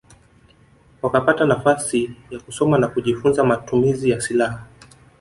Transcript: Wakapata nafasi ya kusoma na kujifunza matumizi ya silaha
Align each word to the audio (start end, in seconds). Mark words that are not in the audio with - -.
Wakapata 1.01 1.45
nafasi 1.45 2.15
ya 2.31 2.39
kusoma 2.39 2.77
na 2.77 2.87
kujifunza 2.87 3.43
matumizi 3.43 4.09
ya 4.09 4.21
silaha 4.21 4.63